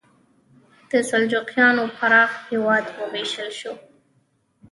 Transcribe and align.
د 0.91 0.93
سلجوقیانو 1.09 1.83
پراخ 1.97 2.31
هېواد 2.49 2.85
وویشل 2.99 3.49
شو. 3.59 3.73